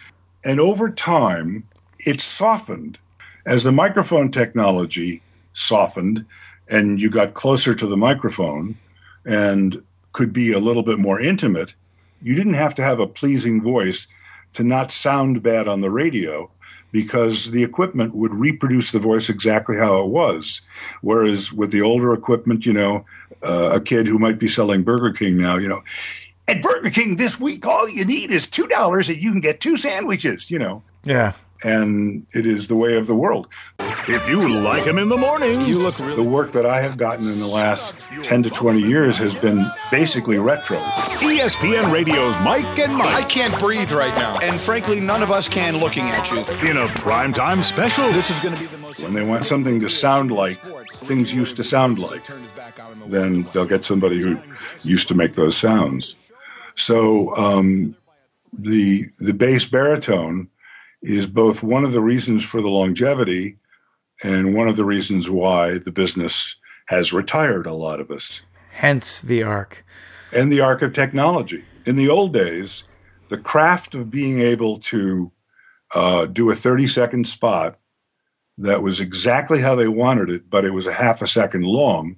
[0.44, 2.98] And over time, it softened
[3.44, 6.26] as the microphone technology softened
[6.68, 8.76] and you got closer to the microphone
[9.24, 9.82] and
[10.12, 11.74] could be a little bit more intimate.
[12.26, 14.08] You didn't have to have a pleasing voice
[14.54, 16.50] to not sound bad on the radio
[16.90, 20.60] because the equipment would reproduce the voice exactly how it was.
[21.02, 23.04] Whereas with the older equipment, you know,
[23.44, 25.82] uh, a kid who might be selling Burger King now, you know,
[26.48, 29.60] at Burger King this week, all you need is two dollars and you can get
[29.60, 30.50] two sandwiches.
[30.50, 31.34] You know, Yeah.
[31.64, 33.48] And it is the way of the world.
[34.08, 37.26] If you like him in the morning, You look The work that I have gotten
[37.28, 40.78] in the last ten to twenty years has been basically retro.
[41.18, 43.14] ESPN Radio's Mike and Mike.
[43.14, 44.38] I can't breathe right now.
[44.40, 46.38] And frankly, none of us can looking at you.
[46.68, 48.10] in a primetime special.
[48.12, 49.00] This is going to be the most.
[49.00, 50.58] When they want something to sound like
[51.04, 52.24] things used to sound like,
[53.06, 54.38] then they'll get somebody who
[54.82, 56.14] used to make those sounds.
[56.76, 57.96] So um,
[58.52, 60.48] the the bass baritone
[61.08, 63.58] is both one of the reasons for the longevity
[64.22, 68.42] and one of the reasons why the business has retired a lot of us.
[68.72, 69.84] Hence the arc.
[70.34, 71.64] And the arc of technology.
[71.84, 72.84] In the old days,
[73.28, 75.32] the craft of being able to
[75.94, 77.76] uh, do a 30 second spot
[78.58, 82.16] that was exactly how they wanted it, but it was a half a second long.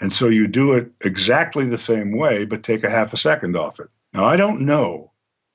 [0.00, 3.56] And so you do it exactly the same way, but take a half a second
[3.56, 3.88] off it.
[4.12, 5.12] Now, I don't know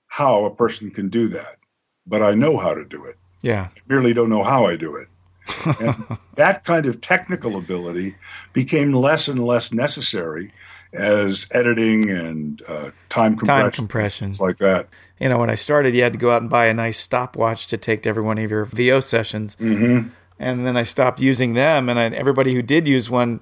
[0.07, 1.57] how a person can do that,
[2.05, 3.15] but I know how to do it.
[3.41, 3.69] Yeah.
[3.71, 5.07] I merely don't know how I do it.
[5.79, 8.15] and that kind of technical ability
[8.53, 10.51] became less and less necessary
[10.93, 14.25] as editing and uh, time compression, Time compression.
[14.27, 14.87] things like that.
[15.19, 17.67] You know, when I started, you had to go out and buy a nice stopwatch
[17.67, 19.55] to take to every one of your VO sessions.
[19.57, 20.09] Mm-hmm.
[20.39, 23.39] And then I stopped using them, and I, everybody who did use one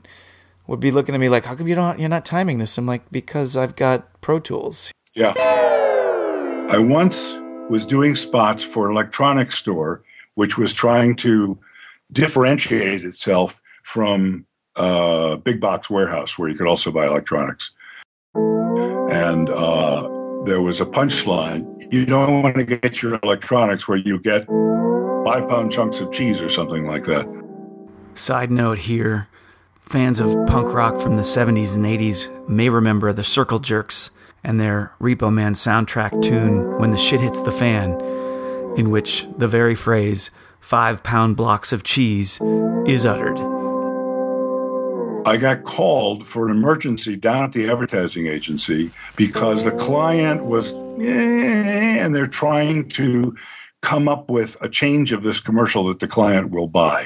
[0.67, 1.99] would be looking at me like, "How come you don't?
[1.99, 5.33] You're not timing this?" I'm like, "Because I've got Pro Tools." Yeah.
[6.69, 7.39] I once
[7.73, 10.03] was doing spots for an electronics store,
[10.35, 11.57] which was trying to
[12.11, 14.45] differentiate itself from
[14.75, 17.73] a big box warehouse where you could also buy electronics.
[18.35, 20.07] And uh,
[20.45, 24.45] there was a punchline you don't want to get your electronics where you get
[25.25, 27.25] five pound chunks of cheese or something like that.
[28.13, 29.29] Side note here
[29.81, 34.11] fans of punk rock from the 70s and 80s may remember the Circle Jerks
[34.43, 37.99] and their Repo Man soundtrack tune, When the Shit Hits the Fan,
[38.77, 42.39] in which the very phrase, five pound blocks of cheese,
[42.85, 43.39] is uttered.
[45.25, 50.73] I got called for an emergency down at the advertising agency because the client was,
[50.99, 53.33] eh, and they're trying to
[53.81, 57.05] come up with a change of this commercial that the client will buy.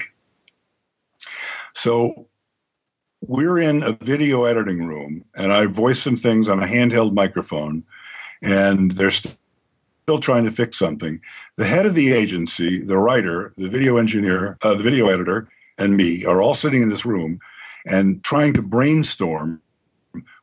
[1.74, 2.28] So
[3.28, 7.84] we're in a video editing room, and I voice some things on a handheld microphone,
[8.42, 9.38] and they're st-
[10.04, 11.20] still trying to fix something.
[11.58, 15.98] The head of the agency, the writer, the video engineer, uh, the video editor, and
[15.98, 17.40] me are all sitting in this room
[17.86, 19.62] and trying to brainstorm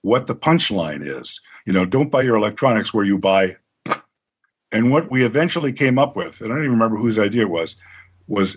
[0.02, 1.40] what the punchline is.
[1.66, 3.56] You know, don't buy your electronics where you buy.
[4.72, 7.50] And what we eventually came up with, and I don't even remember whose idea it
[7.50, 7.76] was,
[8.26, 8.56] was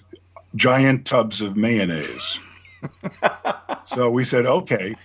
[0.55, 2.39] giant tubs of mayonnaise.
[3.83, 4.95] so we said, okay.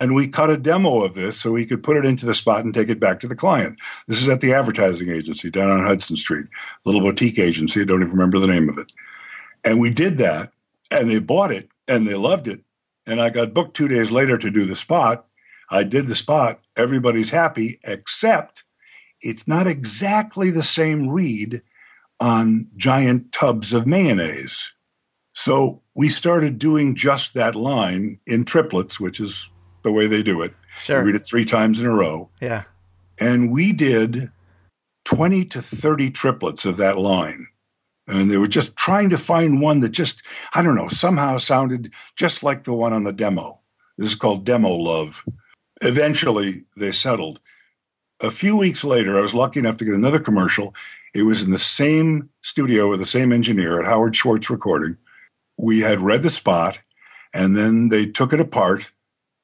[0.00, 2.64] And we cut a demo of this so we could put it into the spot
[2.64, 3.78] and take it back to the client.
[4.08, 6.46] This is at the advertising agency down on Hudson Street,
[6.84, 7.82] little boutique agency.
[7.82, 8.90] I don't even remember the name of it.
[9.64, 10.50] And we did that,
[10.90, 12.60] and they bought it and they loved it.
[13.06, 15.26] And I got booked two days later to do the spot.
[15.70, 16.60] I did the spot.
[16.76, 18.64] Everybody's happy, except
[19.20, 21.62] it's not exactly the same read
[22.20, 24.70] on giant tubs of mayonnaise.
[25.34, 29.50] So we started doing just that line in triplets, which is
[29.82, 30.54] the way they do it.
[30.82, 31.00] Sure.
[31.00, 32.30] You read it three times in a row.
[32.40, 32.64] Yeah.
[33.18, 34.30] And we did
[35.04, 37.48] 20 to 30 triplets of that line.
[38.08, 40.22] And they were just trying to find one that just,
[40.54, 43.60] I don't know, somehow sounded just like the one on the demo.
[43.96, 45.24] This is called Demo Love.
[45.82, 47.40] Eventually, they settled.
[48.20, 50.74] A few weeks later, I was lucky enough to get another commercial.
[51.14, 54.96] It was in the same studio with the same engineer at Howard Schwartz Recording.
[55.62, 56.80] We had read the spot,
[57.32, 58.90] and then they took it apart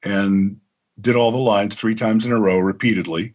[0.05, 0.61] and
[1.01, 3.35] did all the lines three times in a row repeatedly.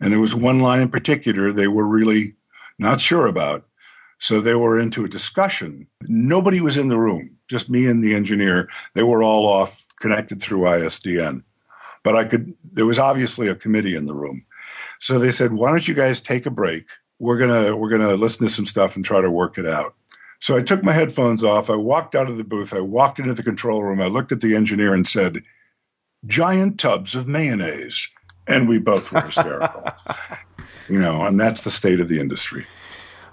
[0.00, 2.34] And there was one line in particular they were really
[2.78, 3.66] not sure about.
[4.18, 5.88] So they were into a discussion.
[6.08, 8.68] Nobody was in the room, just me and the engineer.
[8.94, 11.42] They were all off connected through ISDN.
[12.02, 14.44] But I could, there was obviously a committee in the room.
[14.98, 16.86] So they said, why don't you guys take a break?
[17.18, 19.66] We're going to, we're going to listen to some stuff and try to work it
[19.66, 19.94] out.
[20.40, 21.68] So I took my headphones off.
[21.70, 22.72] I walked out of the booth.
[22.74, 24.00] I walked into the control room.
[24.00, 25.42] I looked at the engineer and said,
[26.26, 28.08] giant tubs of mayonnaise.
[28.48, 29.84] And we both were hysterical.
[30.88, 32.66] you know, and that's the state of the industry.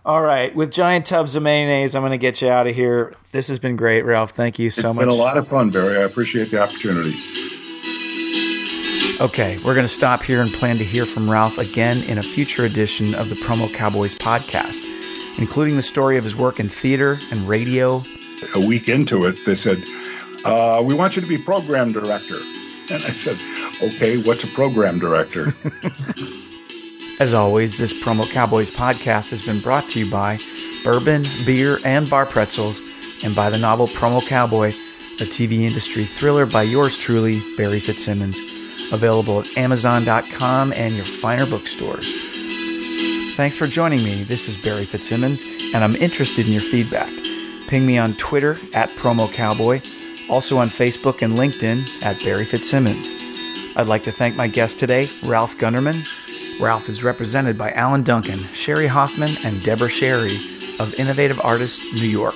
[0.05, 3.13] All right, with giant tubs of mayonnaise, I'm going to get you out of here.
[3.33, 4.31] This has been great, Ralph.
[4.31, 5.03] Thank you so It's much.
[5.03, 5.97] It's been a lot of fun, Barry.
[5.97, 7.13] I appreciate the opportunity.
[9.19, 12.21] Okay, we're going to stop here and plan to hear from Ralph again in a
[12.21, 14.81] future edition of the Promo Cowboys podcast,
[15.37, 18.03] including the story of his work in theater and radio.
[18.55, 19.83] A week into it, they said,
[20.45, 22.37] uh, We want you to be program director.
[22.89, 23.37] And I said,
[23.83, 25.53] Okay, what's a program director?
[27.19, 30.37] As always, this Promo Cowboys podcast has been brought to you by
[30.83, 32.79] Bourbon, Beer, and Bar Pretzels,
[33.23, 38.39] and by the novel Promo Cowboy, a TV industry thriller by yours truly, Barry Fitzsimmons,
[38.93, 42.36] available at Amazon.com and your finer bookstores.
[43.37, 44.23] Thanks for joining me.
[44.23, 45.43] This is Barry Fitzsimmons,
[45.75, 47.11] and I'm interested in your feedback.
[47.67, 49.79] Ping me on Twitter at Promo Cowboy,
[50.27, 53.11] also on Facebook and LinkedIn at Barry Fitzsimmons.
[53.75, 56.03] I'd like to thank my guest today, Ralph Gunderman.
[56.59, 60.37] Ralph is represented by Alan Duncan, Sherry Hoffman, and Deborah Sherry
[60.79, 62.33] of Innovative Artists New York.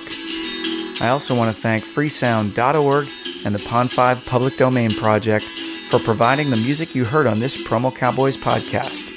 [1.00, 3.08] I also want to thank freesound.org
[3.44, 5.46] and the Pond 5 Public Domain Project
[5.88, 9.11] for providing the music you heard on this Promo Cowboys podcast.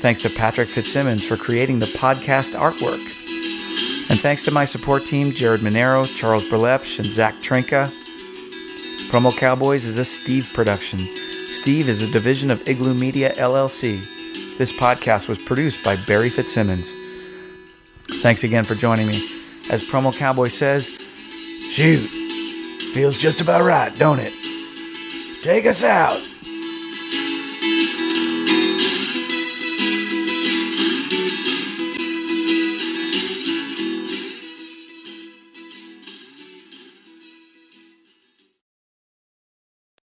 [0.00, 3.04] Thanks to Patrick Fitzsimmons for creating the podcast artwork.
[4.10, 7.90] And thanks to my support team, Jared Monero, Charles Berlepsch, and Zach Trinka.
[9.10, 11.00] Promo Cowboys is a Steve production.
[11.50, 14.00] Steve is a division of Igloo Media LLC.
[14.56, 16.94] This podcast was produced by Barry Fitzsimmons.
[18.22, 19.16] Thanks again for joining me.
[19.70, 20.88] As Promo Cowboy says,
[21.70, 22.06] shoot,
[22.94, 24.32] feels just about right, don't it?
[25.42, 26.20] Take us out.